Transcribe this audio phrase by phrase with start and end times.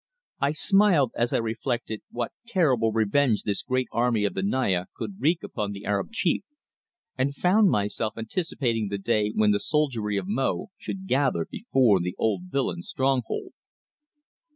[0.39, 5.17] I smiled as I reflected what terrible revenge this great army of the Naya could
[5.19, 6.43] wreak upon the Arab chief,
[7.19, 12.15] and found myself anticipating the day when the soldiery of Mo should gather before the
[12.17, 13.53] old villain's stronghold.